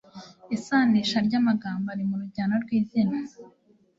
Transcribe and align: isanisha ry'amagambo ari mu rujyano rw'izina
isanisha 0.55 1.17
ry'amagambo 1.27 1.85
ari 1.93 2.03
mu 2.09 2.15
rujyano 2.21 2.55
rw'izina 2.63 3.17